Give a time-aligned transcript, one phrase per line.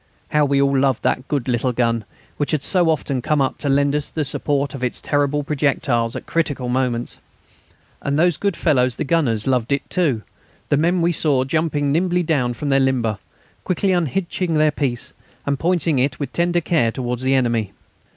[0.29, 2.05] How we all loved that good little gun,
[2.37, 6.15] which had so often come up to lend us the support of its terrible projectiles
[6.15, 7.19] at critical moments!
[8.01, 10.23] And those good fellows the gunners loved it too;
[10.69, 13.19] the men we saw jumping nimbly down from their limber,
[13.63, 15.13] quickly unhitching their piece,
[15.45, 17.71] and pointing it with tender care towards the enemy.